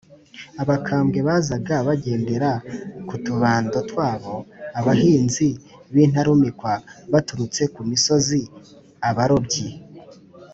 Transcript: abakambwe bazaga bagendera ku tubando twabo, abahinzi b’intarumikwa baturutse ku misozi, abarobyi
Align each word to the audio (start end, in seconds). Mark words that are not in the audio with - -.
abakambwe 0.61 1.19
bazaga 1.27 1.75
bagendera 1.87 2.51
ku 3.07 3.15
tubando 3.25 3.77
twabo, 3.89 4.33
abahinzi 4.79 5.47
b’intarumikwa 5.93 6.73
baturutse 7.11 7.61
ku 7.73 7.81
misozi, 7.89 8.41
abarobyi 9.09 9.67